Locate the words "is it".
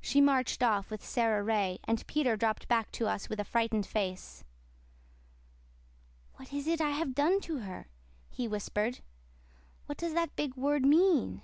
6.52-6.80